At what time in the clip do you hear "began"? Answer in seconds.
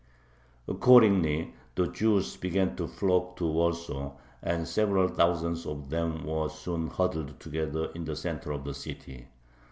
2.35-2.75